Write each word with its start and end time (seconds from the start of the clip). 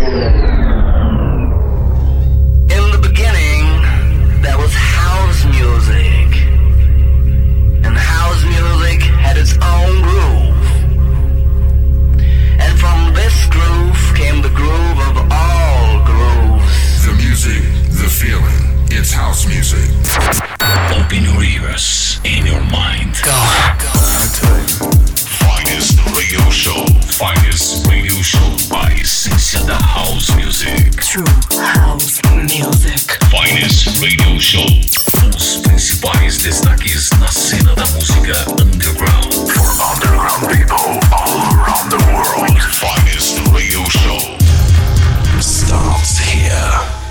Gracias. 0.00 0.59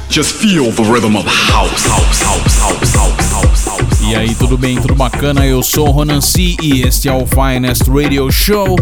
Feel 0.09 0.71
the 0.71 0.83
rhythm 0.83 1.15
of 1.15 1.25
house, 1.27 1.85
house, 1.85 2.21
house, 2.23 2.59
house, 2.59 2.93
house, 2.93 3.31
house, 3.31 3.65
house. 3.65 4.01
E 4.01 4.15
aí, 4.15 4.33
tudo 4.35 4.57
bem? 4.57 4.75
Tudo 4.81 4.95
bacana? 4.95 5.45
Eu 5.45 5.61
sou 5.61 5.87
o 5.87 5.91
Ronan 5.91 6.19
C 6.19 6.57
e 6.61 6.81
este 6.81 7.07
é 7.07 7.13
o 7.13 7.25
Finest 7.25 7.87
Radio 7.87 8.29
Show. 8.31 8.75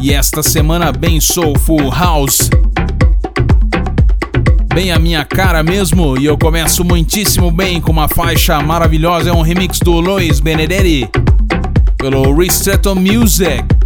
E 0.00 0.12
esta 0.12 0.42
semana 0.42 0.90
bem 0.90 1.20
soulful 1.20 1.90
house. 1.90 2.48
Bem 4.74 4.90
a 4.90 4.98
minha 4.98 5.24
cara 5.24 5.62
mesmo, 5.62 6.18
e 6.18 6.24
eu 6.24 6.38
começo 6.38 6.82
muitíssimo 6.82 7.50
bem 7.50 7.80
com 7.80 7.92
uma 7.92 8.08
faixa 8.08 8.60
maravilhosa, 8.60 9.30
é 9.30 9.32
um 9.32 9.42
remix 9.42 9.78
do 9.78 10.00
Lois 10.00 10.40
Benedetti 10.40 11.08
pelo 11.98 12.34
Ristretto 12.34 12.96
Music. 12.96 13.79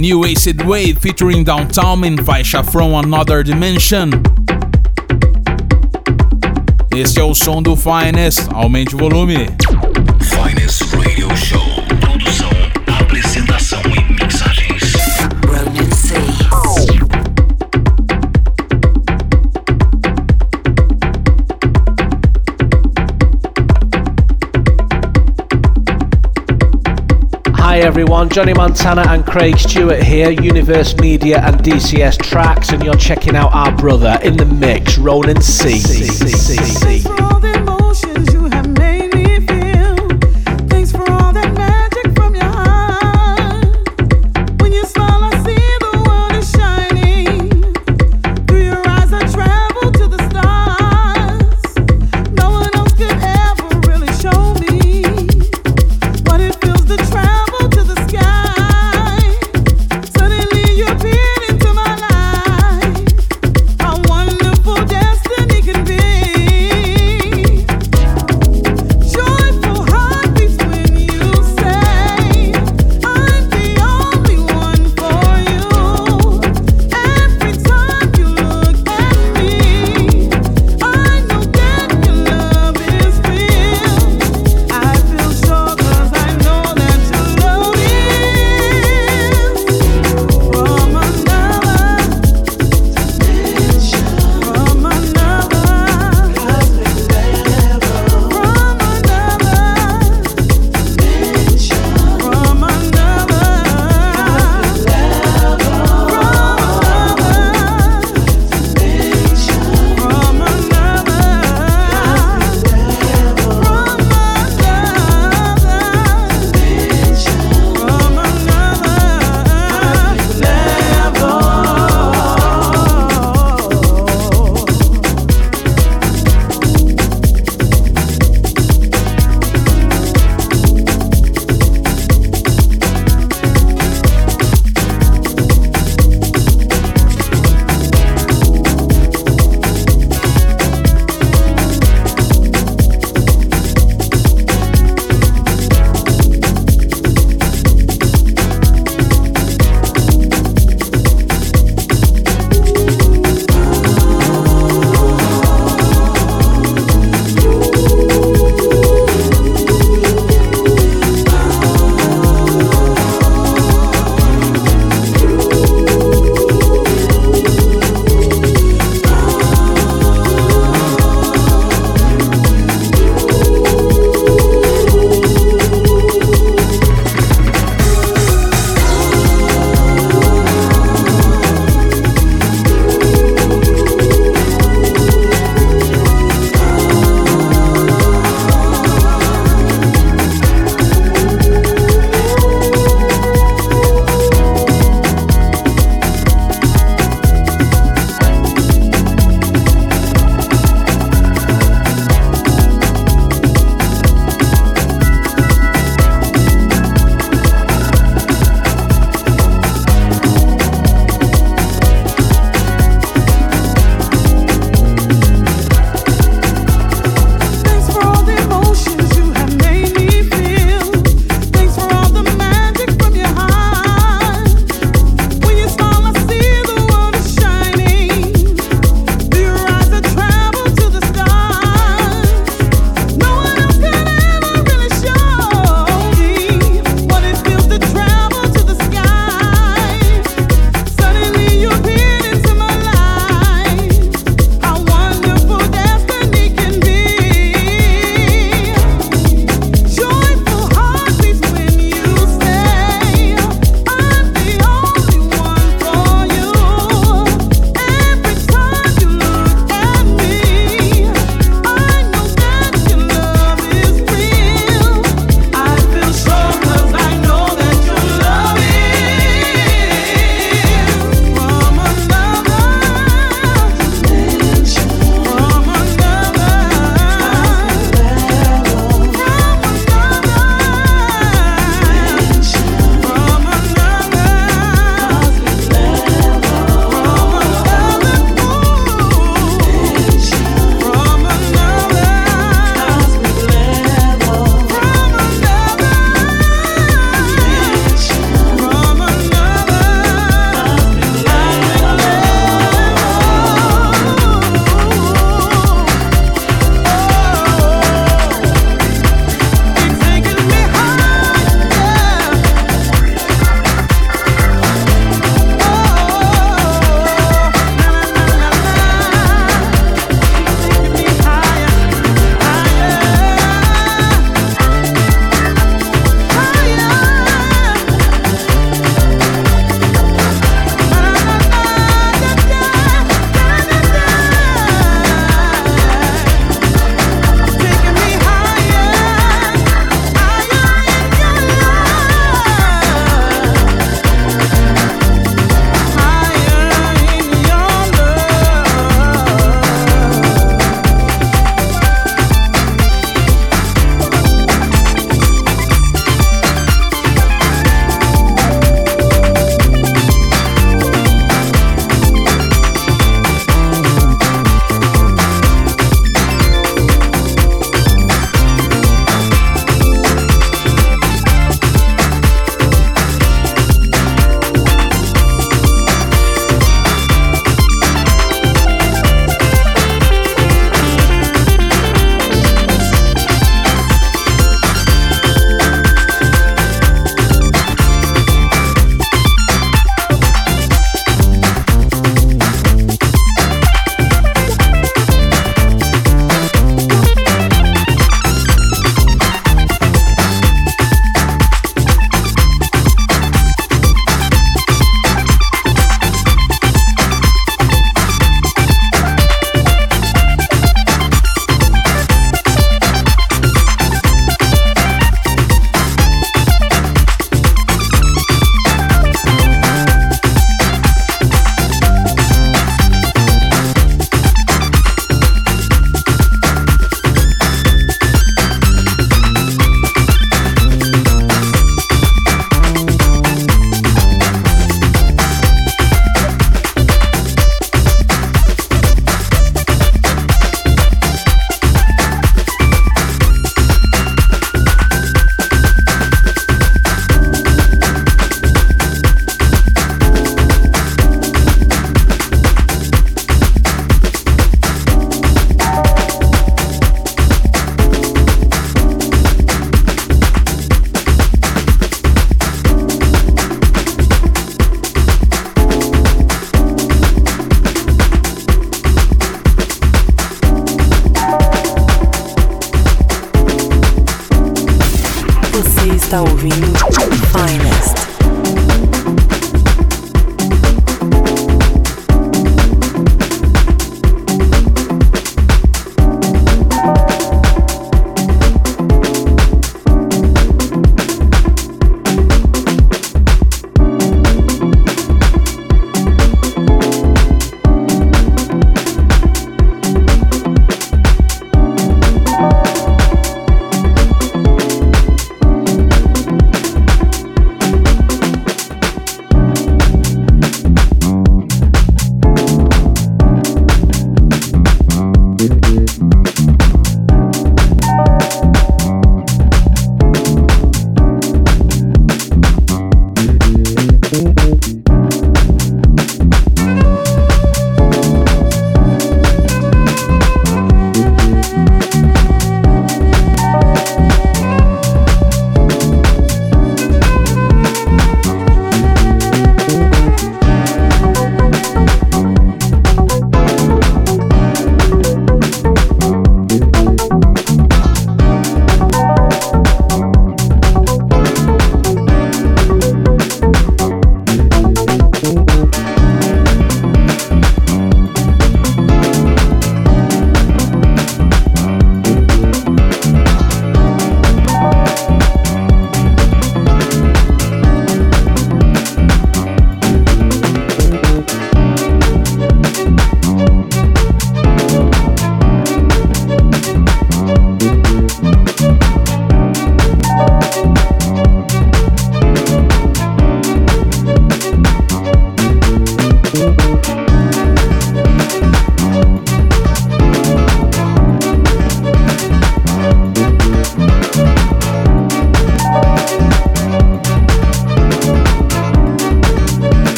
New 0.00 0.24
Acid 0.24 0.64
Wave 0.64 0.98
featuring 0.98 1.44
Downtown 1.44 2.04
in 2.04 2.16
faixa 2.16 2.64
From 2.64 2.94
Another 2.94 3.44
Dimension. 3.44 4.08
Este 6.96 7.20
é 7.20 7.22
o 7.22 7.34
som 7.34 7.60
do 7.62 7.76
Finest, 7.76 8.48
aumente 8.54 8.94
o 8.94 8.98
volume. 8.98 9.50
Finest 10.22 10.84
Radio 10.94 11.28
Show, 11.36 11.59
Everyone, 27.80 28.28
Johnny 28.28 28.52
Montana 28.52 29.04
and 29.08 29.24
Craig 29.24 29.58
Stewart 29.58 30.02
here, 30.02 30.30
Universe 30.30 30.94
Media 30.96 31.40
and 31.40 31.56
DCS 31.56 32.22
Tracks, 32.22 32.70
and 32.70 32.84
you're 32.84 32.94
checking 32.94 33.34
out 33.34 33.54
our 33.54 33.74
brother 33.74 34.18
in 34.22 34.36
the 34.36 34.44
mix, 34.44 34.98
Ronan 34.98 35.40
C. 35.40 35.78
C, 35.78 36.04
C, 36.04 36.56
C 36.56 37.49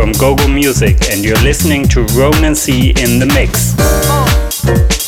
from 0.00 0.12
Google 0.12 0.48
Music, 0.48 0.96
and 1.10 1.22
you're 1.22 1.36
listening 1.42 1.86
to 1.86 2.04
Ronan 2.16 2.54
C 2.54 2.88
in 2.88 3.18
the 3.18 3.26
Mix. 3.26 4.99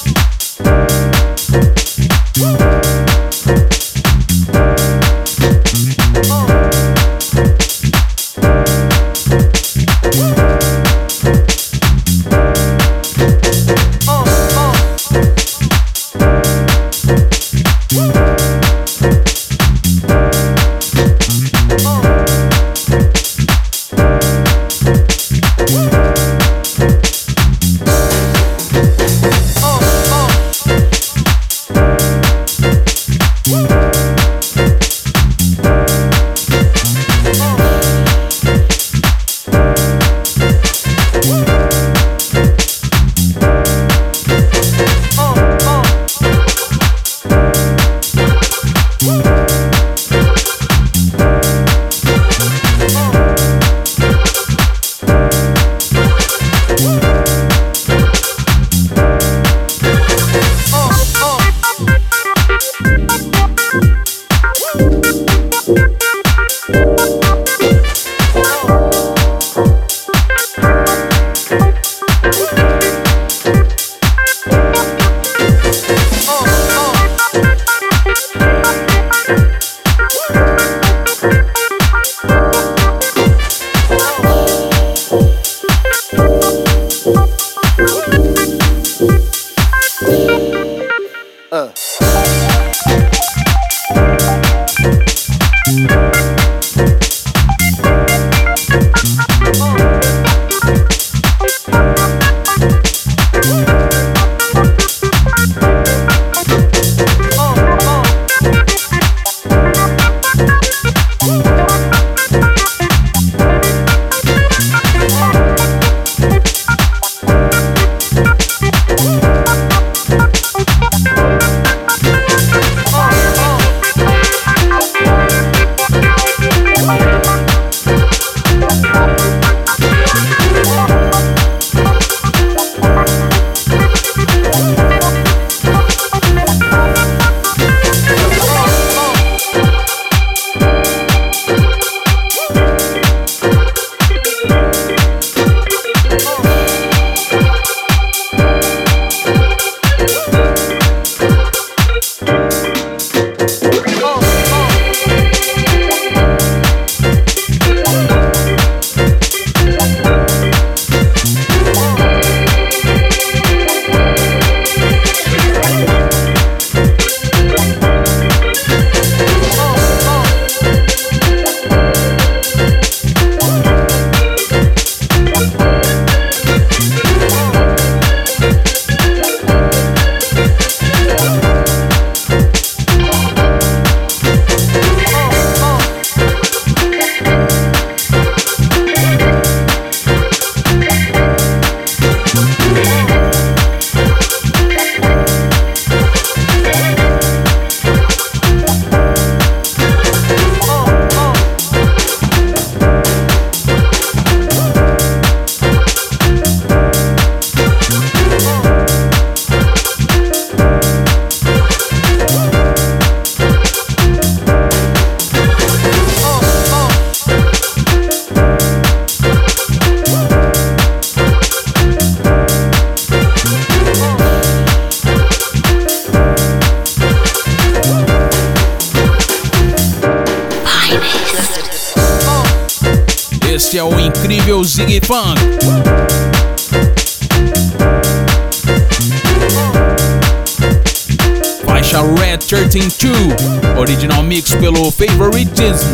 Favoritism. 245.62 245.86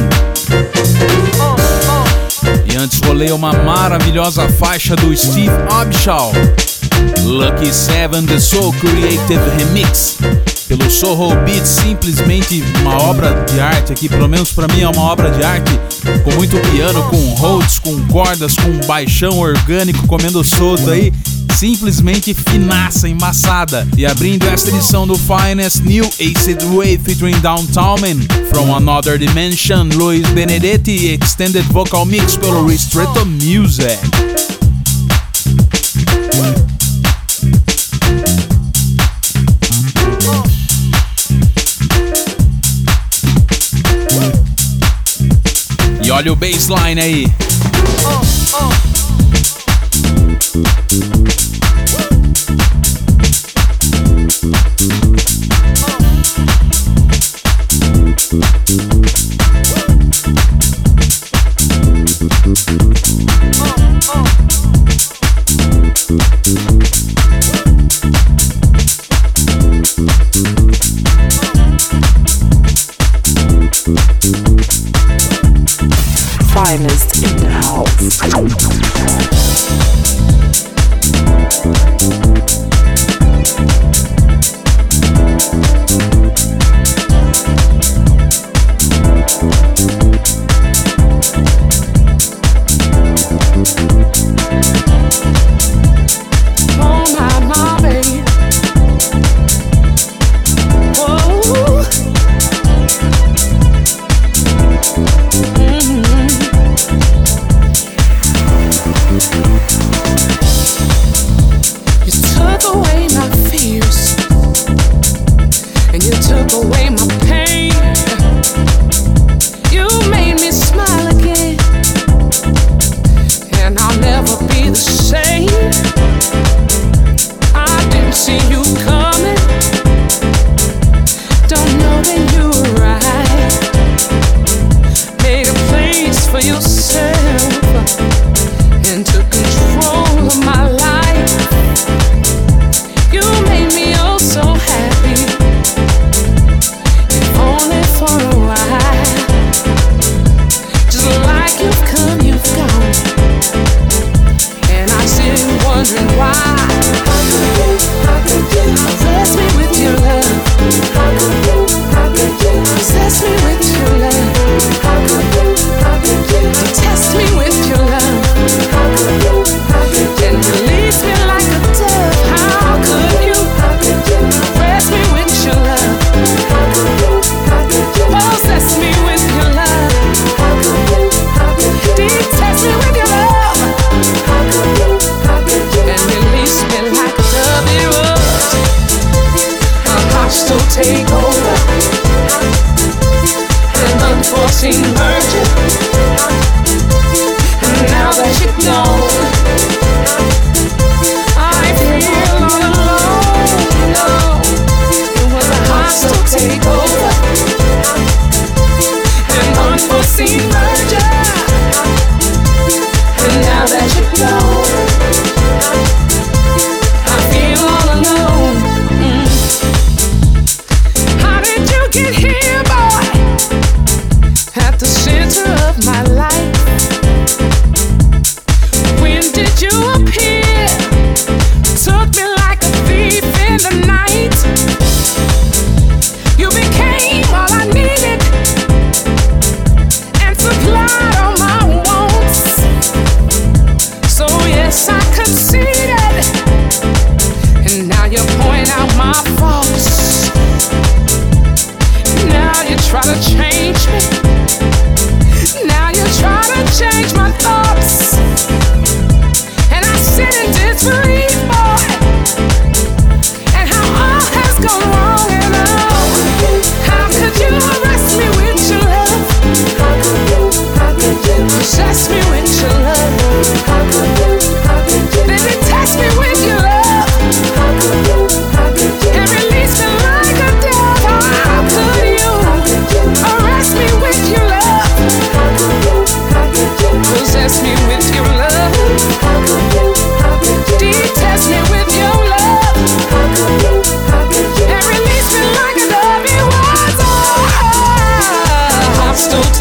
E 2.72 2.76
antes 2.76 3.00
rolei 3.00 3.30
uma 3.32 3.52
maravilhosa 3.52 4.48
faixa 4.48 4.96
do 4.96 5.14
Steve 5.14 5.50
Abshaw, 5.70 6.32
Lucky 7.22 7.72
7 7.72 8.22
The 8.26 8.38
Soul 8.38 8.72
Creative 8.74 9.40
Remix. 9.58 10.16
Pelo 10.68 10.90
Soho 10.90 11.34
Beat, 11.44 11.64
simplesmente 11.64 12.62
uma 12.80 13.02
obra 13.02 13.44
de 13.50 13.58
arte 13.58 13.92
aqui, 13.92 14.06
pelo 14.06 14.28
menos 14.28 14.52
para 14.52 14.68
mim 14.68 14.82
é 14.82 14.88
uma 14.88 15.00
obra 15.00 15.30
de 15.30 15.42
arte, 15.42 15.72
com 16.24 16.30
muito 16.32 16.58
piano, 16.70 17.02
com 17.08 17.16
holds, 17.36 17.78
com 17.78 18.06
cordas, 18.06 18.54
com 18.54 18.86
baixão 18.86 19.38
orgânico 19.38 20.06
comendo 20.06 20.44
solto 20.44 20.90
aí, 20.90 21.10
simplesmente 21.58 22.32
finaça, 22.32 23.08
embaçada. 23.08 23.84
E 23.96 24.06
abrindo 24.06 24.46
esta 24.46 24.70
edição 24.70 25.08
do 25.08 25.16
Finest 25.18 25.80
New 25.80 26.04
Acid 26.04 26.62
Wave 26.66 26.98
featuring 26.98 27.40
Downtown 27.40 27.96
Man, 27.98 28.46
From 28.48 28.72
Another 28.72 29.18
Dimension, 29.18 29.88
Luis 29.94 30.24
Benedetti, 30.28 31.06
Extended 31.20 31.64
Vocal 31.72 32.06
Mix 32.06 32.36
pelo 32.36 32.64
Ristretto 32.64 33.26
Music. 33.26 33.98
E 46.04 46.10
olha 46.12 46.32
o 46.32 46.36
baseline 46.36 47.00
aí. 47.00 47.26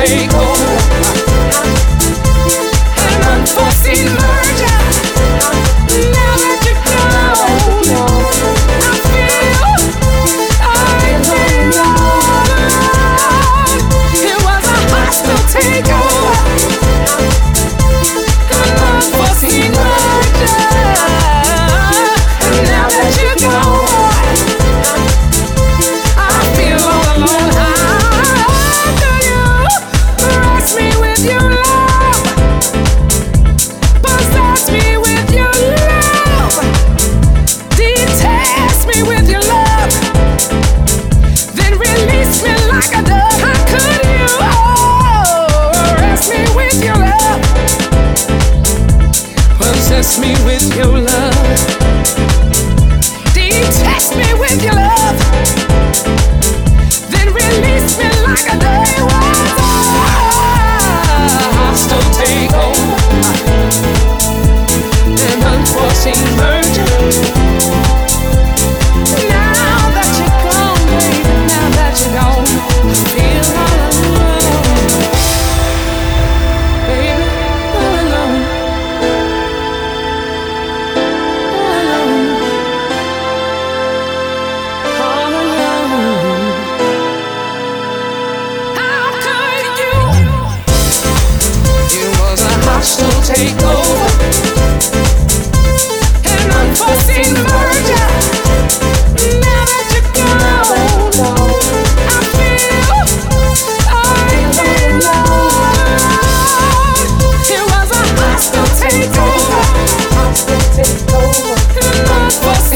take 0.08 0.34
over. 0.34 0.57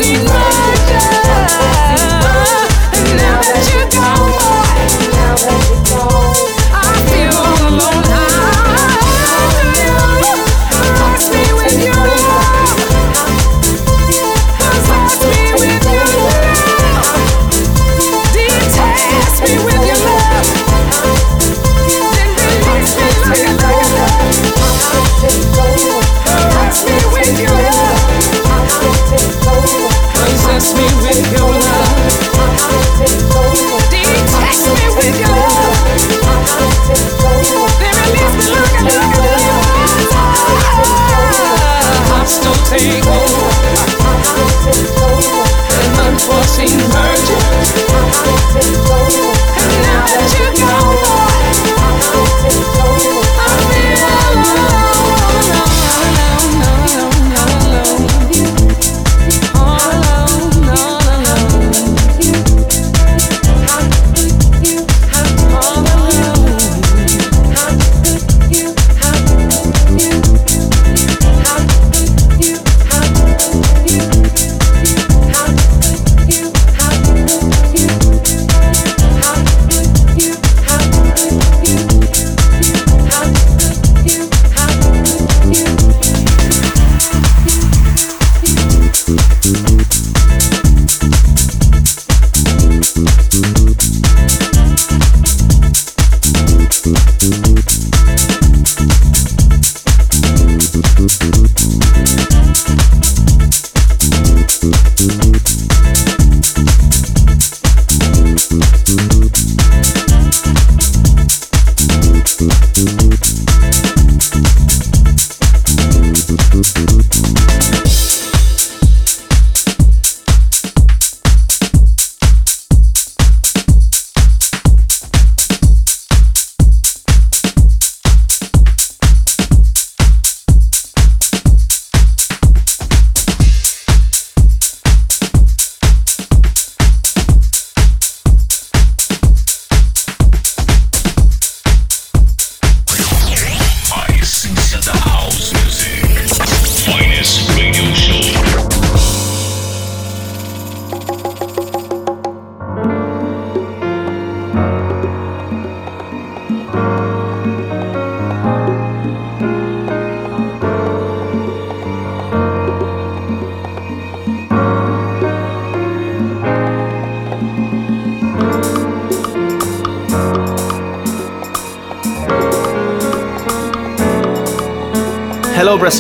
You. 0.01 0.30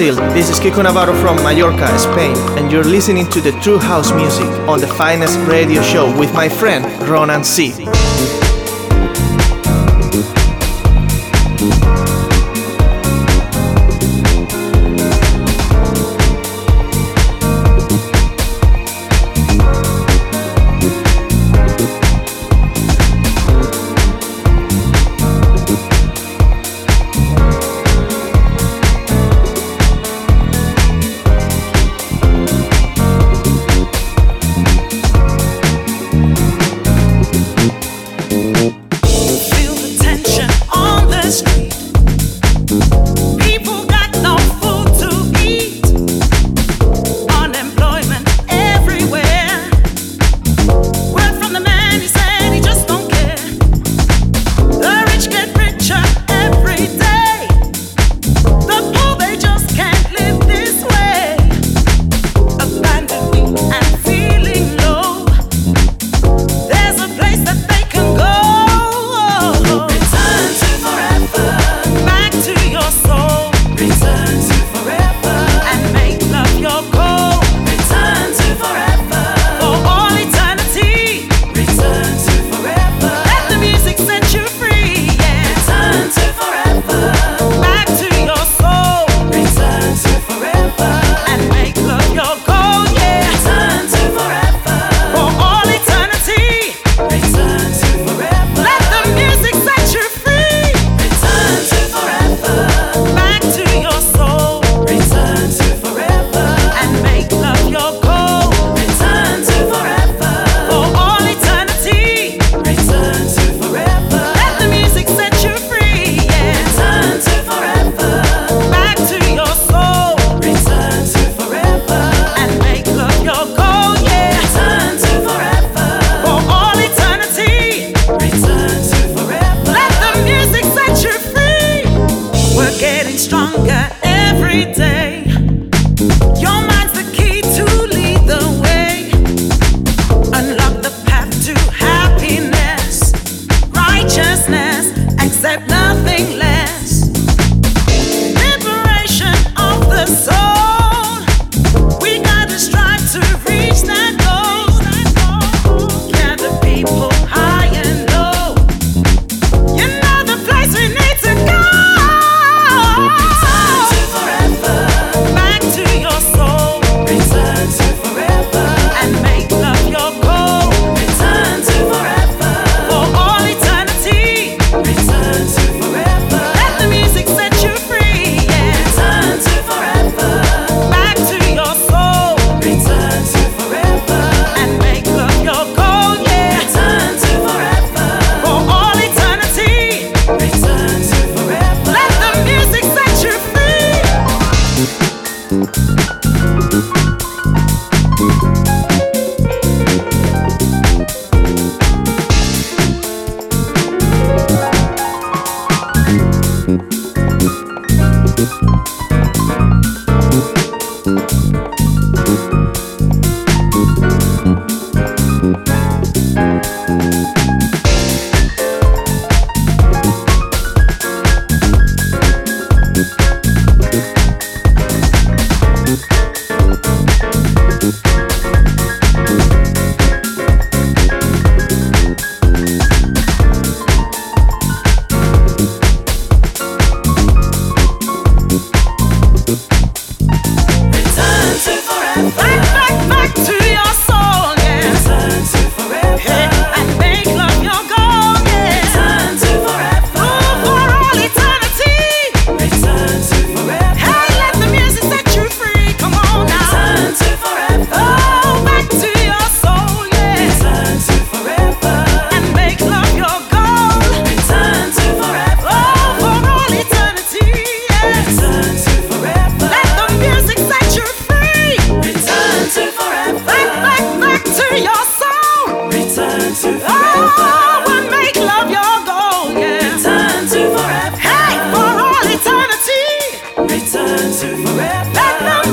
Brazil. 0.01 0.33
This 0.33 0.49
is 0.49 0.59
Kiko 0.59 0.81
Navarro 0.83 1.13
from 1.13 1.35
Mallorca, 1.43 1.87
Spain, 1.99 2.35
and 2.57 2.71
you're 2.71 2.83
listening 2.83 3.29
to 3.29 3.39
the 3.39 3.51
True 3.61 3.77
House 3.77 4.11
Music 4.11 4.47
on 4.67 4.79
the 4.79 4.87
finest 4.87 5.37
radio 5.47 5.81
show 5.83 6.17
with 6.17 6.33
my 6.33 6.49
friend 6.49 6.85
Ronan 7.07 7.43
C. 7.43 7.71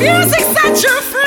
Music 0.09 0.41
at 0.65 0.83
your 0.83 1.03
feet. 1.03 1.18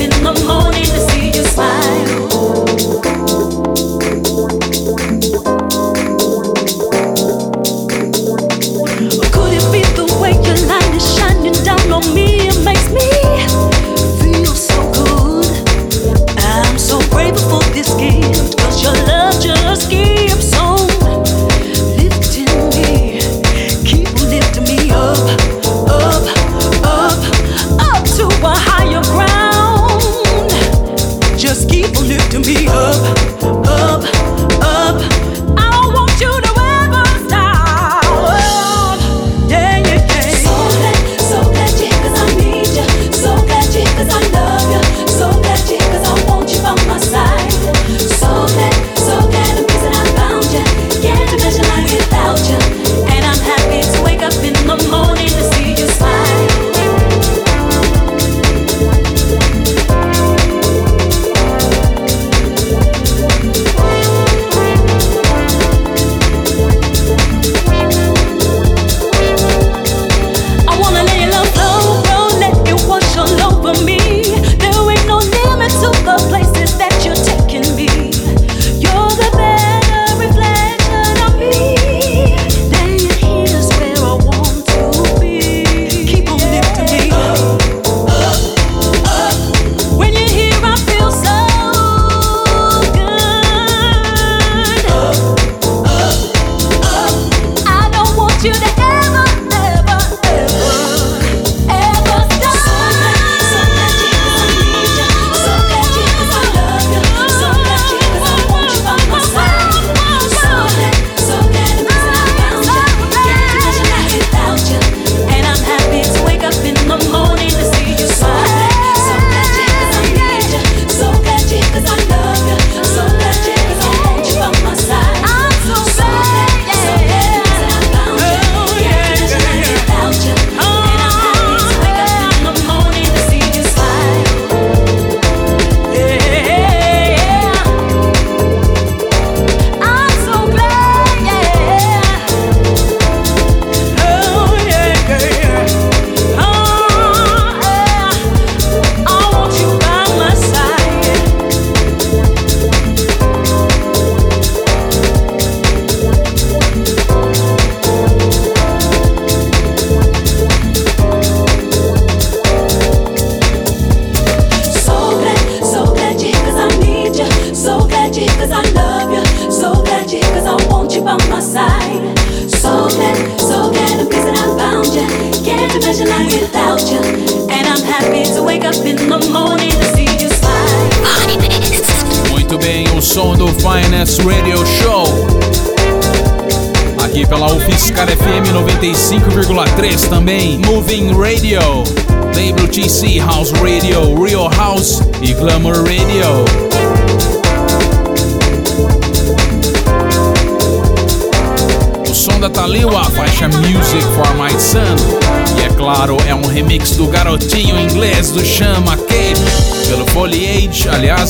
in 0.00 0.08
the 0.08 0.44
morning. 0.46 0.69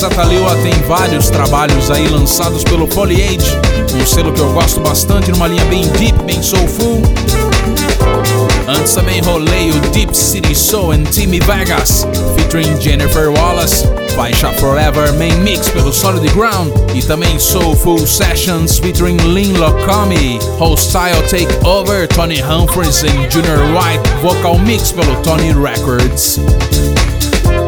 Aliás, 0.03 0.19
a 0.19 0.63
tem 0.63 0.73
vários 0.89 1.29
trabalhos 1.29 1.91
aí 1.91 2.09
lançados 2.09 2.65
pelo 2.65 2.87
Foliage, 2.87 3.55
um 3.95 4.07
selo 4.07 4.33
que 4.33 4.41
eu 4.41 4.51
gosto 4.55 4.81
bastante, 4.81 5.31
numa 5.31 5.47
linha 5.47 5.65
bem 5.67 5.87
deep, 5.89 6.19
bem 6.25 6.43
soulful. 6.43 7.03
Antes 8.67 8.95
também 8.95 9.21
rolei 9.21 9.71
o 9.71 9.81
Deep 9.91 10.17
City 10.17 10.55
Soul 10.55 10.93
and 10.93 11.05
Timmy 11.05 11.39
Vegas, 11.41 12.07
featuring 12.35 12.81
Jennifer 12.81 13.29
Wallace, 13.29 13.87
faixa 14.17 14.51
Forever 14.55 15.13
Main 15.19 15.35
Mix 15.41 15.69
pelo 15.69 15.93
Solid 15.93 16.27
Ground 16.31 16.73
e 16.95 17.03
também 17.03 17.39
Soulful 17.39 18.07
Sessions 18.07 18.79
featuring 18.79 19.19
Lynn 19.19 19.59
Locami, 19.59 20.39
Hostile 20.59 21.21
Takeover, 21.29 22.09
Tony 22.09 22.41
Humphries 22.41 23.03
e 23.03 23.31
Junior 23.31 23.59
White, 23.77 24.09
Vocal 24.23 24.59
Mix 24.61 24.93
pelo 24.93 25.15
Tony 25.17 25.53
Records. 25.53 26.41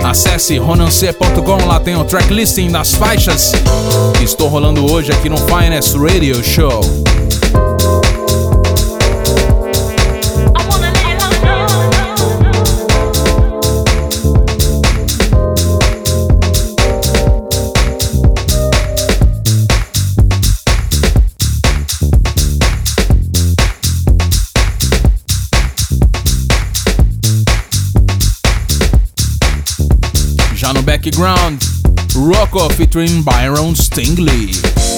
Acesse 0.04 0.58
ronance.com, 0.58 1.66
lá 1.66 1.78
tem 1.80 1.96
o 1.96 2.04
tracklisting 2.04 2.70
das 2.70 2.94
faixas 2.94 3.52
que 4.18 4.24
estou 4.24 4.48
rolando 4.48 4.90
hoje 4.92 5.12
aqui 5.12 5.28
no 5.28 5.36
Finest 5.38 5.94
Radio 5.96 6.42
Show. 6.42 7.11
Jackie 31.02 31.16
Grant, 31.16 31.64
Rock 32.14 32.54
featuring 32.74 33.24
Byron 33.24 33.74
Stingley. 33.74 34.91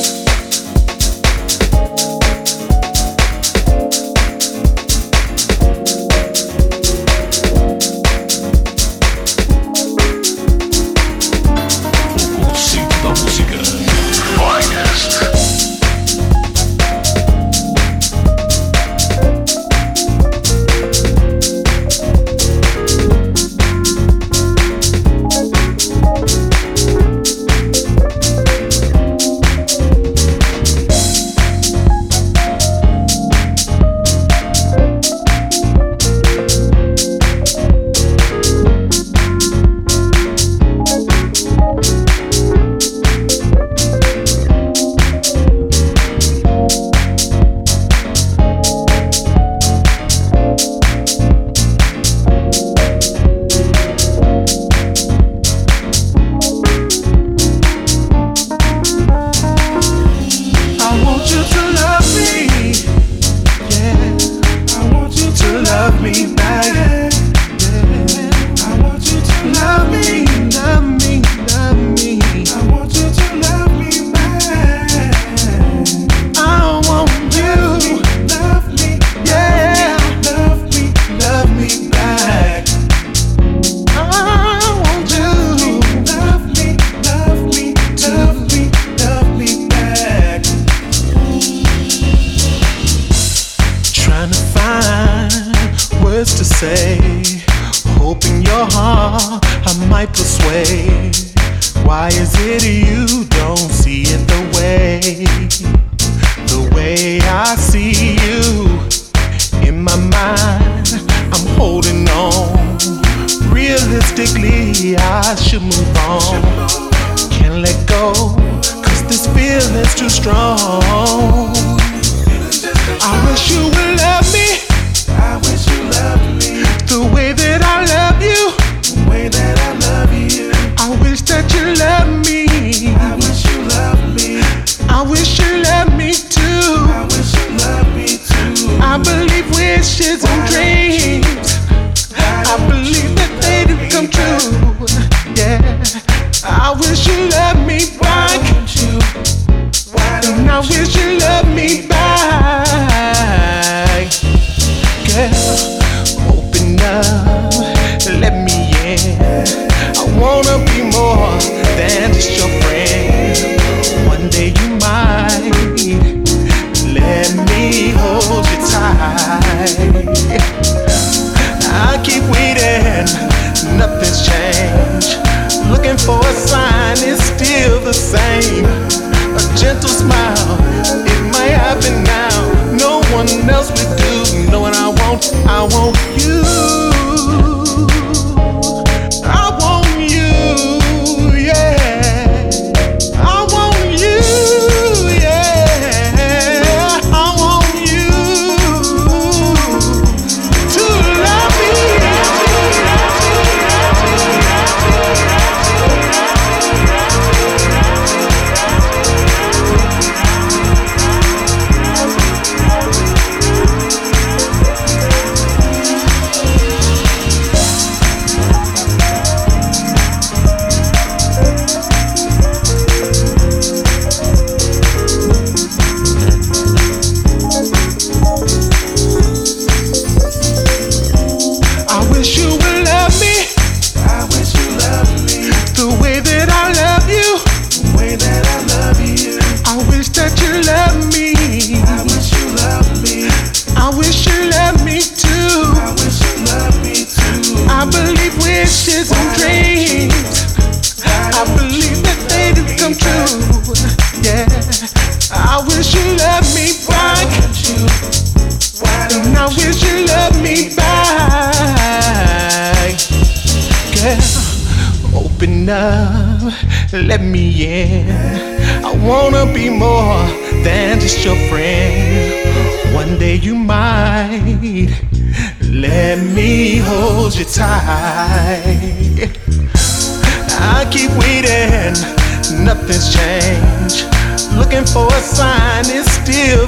I 185.33 185.67
won't 185.71 186.14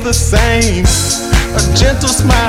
the 0.07 0.12
same. 0.12 0.84
A 1.57 1.74
gentle 1.74 2.09
smile, 2.09 2.45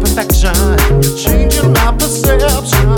perfection. 0.00 0.54
You're 1.02 1.16
changing 1.16 1.72
my 1.72 1.94
perception. 1.98 2.88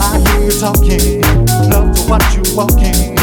I 0.00 0.20
hear 0.24 0.44
you 0.44 0.54
talking, 0.60 1.22
love 1.70 1.94
to 1.96 2.02
watch 2.08 2.36
you 2.36 2.42
walking. 2.54 3.16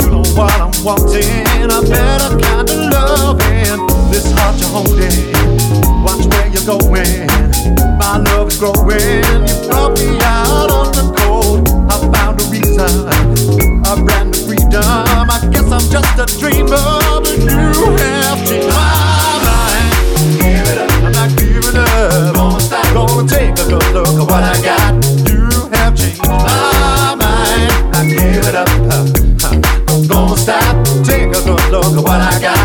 You 0.00 0.10
know 0.10 0.24
what 0.36 0.54
I'm 0.60 0.72
wanting, 0.84 1.70
a 1.70 1.80
better 1.82 2.38
kind 2.38 2.68
of 2.68 2.78
loving. 2.92 3.86
This 4.10 4.30
heart 4.36 4.56
you're 4.60 4.70
holding, 4.70 5.32
watch 6.04 6.24
where 6.26 6.48
you're 6.48 6.66
going. 6.66 7.26
My 7.98 8.18
love 8.18 8.48
is 8.48 8.58
growing. 8.58 9.22
You 9.48 9.56
brought 9.68 9.98
me 9.98 10.18
out 10.22 10.92
the 10.94 11.12
cold. 11.18 11.68
I 11.90 11.98
found 12.12 12.40
a 12.40 12.44
reason, 12.50 13.06
new 13.56 14.32
freedom. 14.46 15.30
I 15.30 15.48
guess 15.50 15.70
I'm 15.70 15.86
just 15.90 16.18
a 16.18 16.26
dreamer, 16.38 16.76
but 17.20 17.38
you 17.38 17.96
have 17.96 18.46
to. 18.48 19.11
Take 23.28 23.50
a 23.50 23.64
good 23.68 23.92
look 23.94 24.08
at 24.08 24.26
what 24.30 24.42
I 24.42 24.60
got. 24.62 24.94
You 25.28 25.68
have 25.72 25.96
changed 25.96 26.18
my 26.26 27.14
mind. 27.14 27.94
I 27.94 28.04
give 28.08 28.46
it 28.48 28.54
up. 28.56 28.68
Gonna 30.08 30.36
stop. 30.36 30.86
Take 31.04 31.28
a 31.28 31.42
good 31.44 31.70
look 31.70 31.84
at 31.84 32.02
what 32.02 32.20
I 32.20 32.40
got. 32.40 32.61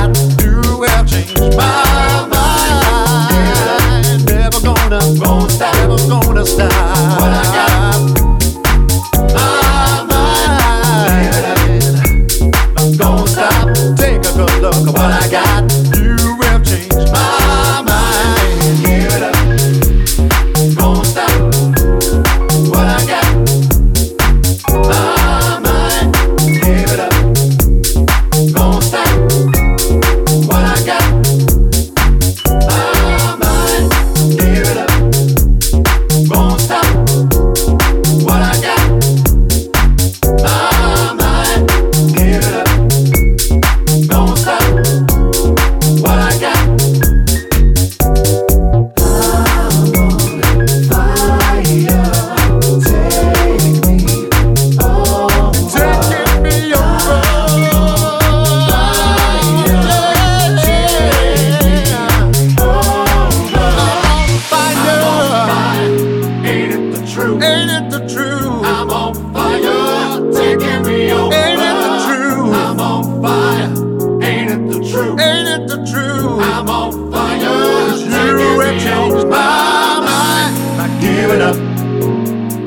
truth? 75.07 75.19
Ain't 75.21 75.47
it 75.47 75.67
the 75.67 75.77
truth? 75.77 76.41
I'm 76.41 76.69
on 76.69 77.11
fire. 77.11 77.39
It's 77.39 78.01
you 78.03 78.61
it 78.61 78.79
changed 78.79 79.27
my 79.27 79.99
mind. 80.07 80.53
Not 80.77 81.01
giving 81.01 81.41
up. 81.41 81.57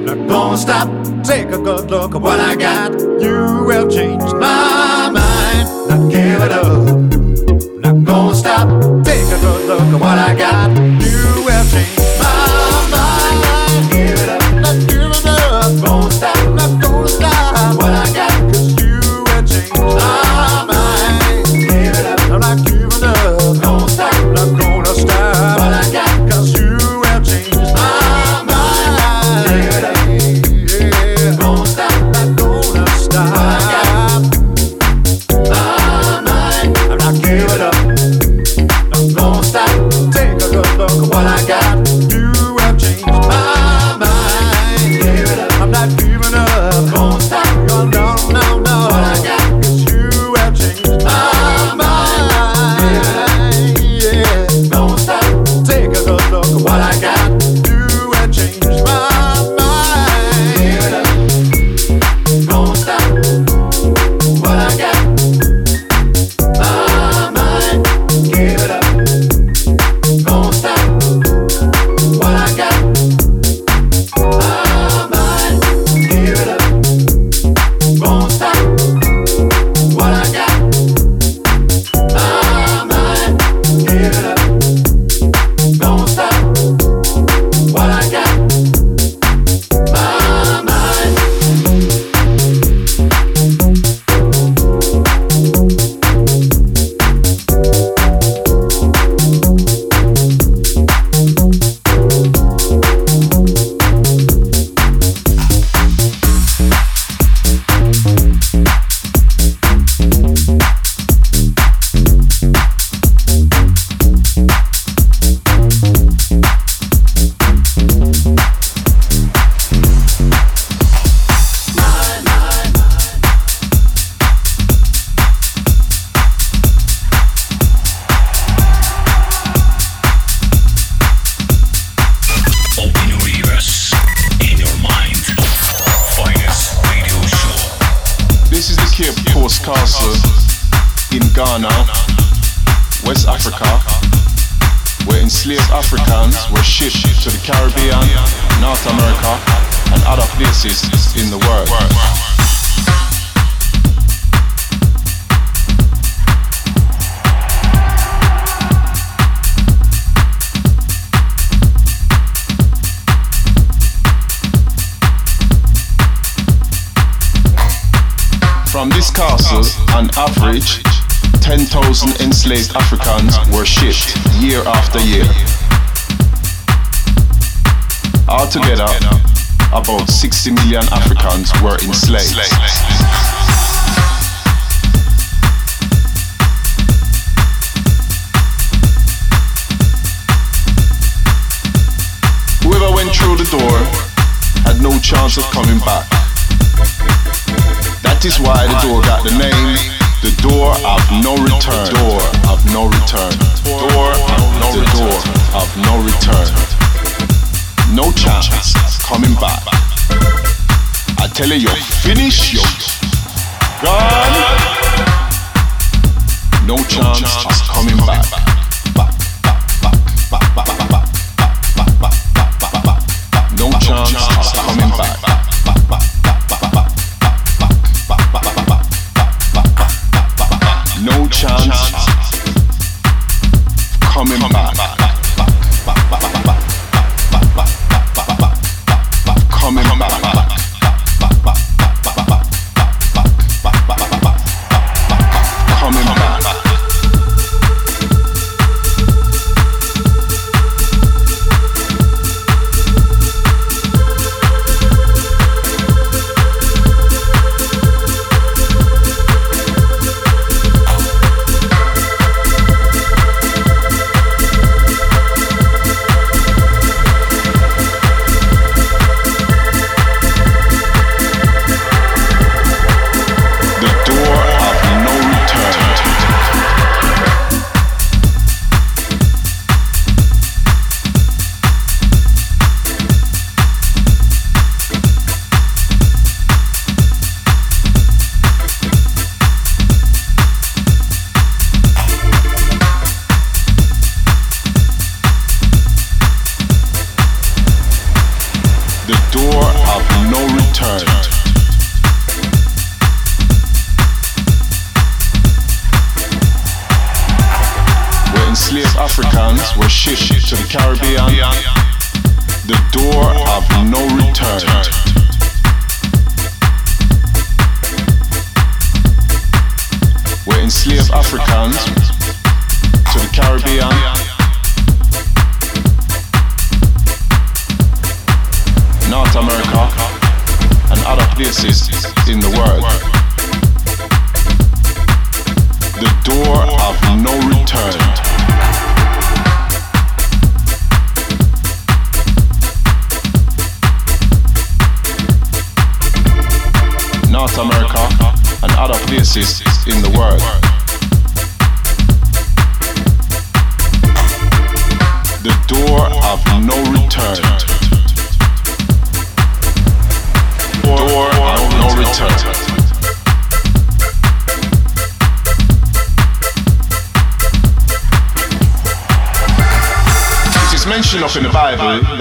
Not 0.06 0.28
gonna 0.28 0.56
stop. 0.56 0.88
Take 1.24 1.48
a 1.48 1.58
good 1.58 1.90
look 1.90 2.14
at 2.14 2.20
what 2.22 2.40
I 2.40 2.56
got. 2.56 3.09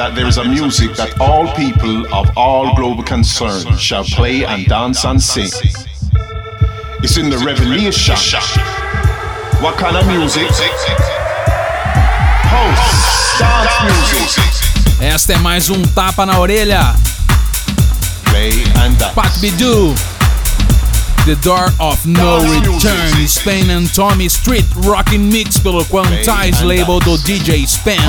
That 0.10 0.16
there 0.16 0.28
is 0.28 0.38
a 0.38 0.43
music 0.43 0.95
that 0.95 1.20
all 1.20 1.47
people 1.53 2.05
of 2.14 2.36
all 2.36 2.76
global 2.76 3.03
concern 3.03 3.78
shall 3.78 4.03
play 4.03 4.43
and 4.43 4.66
dance 4.66 5.05
and 5.05 5.22
sing. 5.22 5.49
It's 7.03 7.18
in 7.18 7.30
the 7.30 7.38
Revelation. 7.38 8.16
What 9.62 9.78
kind 9.78 9.97
of 9.97 10.07
music? 10.07 10.49
House, 12.49 13.38
dance 13.38 13.76
music. 13.84 14.49
Esta 15.01 15.34
é 15.34 15.38
mais 15.38 15.70
um 15.70 15.82
tapa 15.93 16.26
na 16.26 16.39
orelha. 16.39 16.95
Play 18.26 18.64
and 18.84 18.97
dance. 18.97 19.14
Pat 19.14 19.38
Bidu. 19.39 19.93
The 21.26 21.36
Door 21.43 21.72
of 21.80 22.03
No 22.07 22.39
Return. 22.39 23.28
Spain 23.28 23.70
and 23.70 23.93
Tommy 23.93 24.30
Street 24.30 24.66
Rockin' 24.78 25.30
Mix 25.30 25.60
pelo 25.60 25.84
Quantize 25.86 26.64
label 26.64 26.99
do 26.99 27.18
DJ 27.20 27.68
Span. 27.68 27.99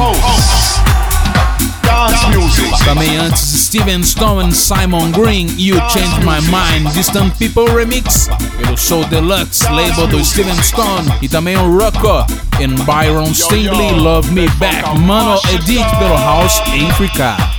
House, 2.00 2.12
dance 2.12 2.38
music. 2.38 2.84
Também 2.84 3.16
antes 3.18 3.40
Steven 3.40 4.02
Stone 4.02 4.54
Simon 4.54 5.10
Green, 5.10 5.48
You 5.58 5.76
Changed 5.90 6.24
My 6.24 6.40
Mind, 6.48 6.94
Distant 6.94 7.36
People 7.36 7.70
Remix, 7.74 8.30
pelo 8.56 8.76
Soul 8.78 9.04
Deluxe, 9.04 9.68
label 9.70 10.06
do 10.06 10.24
Steven 10.24 10.62
Stone, 10.62 11.12
e 11.20 11.28
também 11.28 11.56
o 11.58 11.78
Rocco 11.78 12.24
and 12.58 12.74
Byron 12.86 13.34
Stingley, 13.34 13.92
Love 13.92 14.30
Me 14.30 14.48
Back, 14.58 14.98
Mano 14.98 15.38
Edit 15.52 15.84
pelo 15.98 16.16
House 16.16 16.62
Africa. 16.88 17.49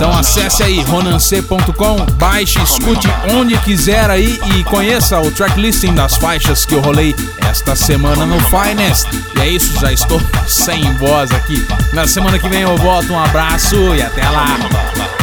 Então 0.00 0.16
acesse 0.16 0.62
aí 0.62 0.80
ronance.com, 0.80 2.06
baixe, 2.14 2.58
escute 2.62 3.06
onde 3.34 3.54
quiser 3.58 4.08
aí 4.08 4.40
e 4.56 4.64
conheça 4.64 5.20
o 5.20 5.30
tracklisting 5.30 5.92
das 5.92 6.16
faixas 6.16 6.64
que 6.64 6.74
eu 6.74 6.80
rolei 6.80 7.14
esta 7.46 7.76
semana 7.76 8.24
no 8.24 8.40
Finest. 8.40 9.06
E 9.36 9.40
é 9.40 9.48
isso, 9.48 9.78
já 9.78 9.92
estou 9.92 10.18
sem 10.48 10.82
voz 10.94 11.30
aqui. 11.32 11.62
Na 11.92 12.06
semana 12.06 12.38
que 12.38 12.48
vem 12.48 12.62
eu 12.62 12.78
volto, 12.78 13.12
um 13.12 13.22
abraço 13.22 13.76
e 13.94 14.00
até 14.00 14.26
lá. 14.30 15.19